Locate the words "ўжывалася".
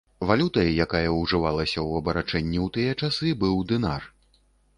1.15-1.73